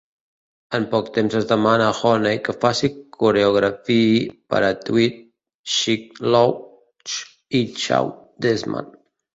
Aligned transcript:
En 0.77 0.85
poc 0.93 1.11
temps 1.17 1.35
es 1.39 1.45
demana 1.51 1.89
a 1.89 1.93
Honey 1.97 2.39
que 2.47 2.55
faci 2.65 2.91
coreografiï 3.25 4.09
per 4.55 4.63
a 4.71 4.75
Tweet, 4.89 5.23
Sheek 5.77 6.21
Louch 6.33 7.17
i 7.63 7.67
Shawn 7.87 8.15
Desman. 8.49 8.95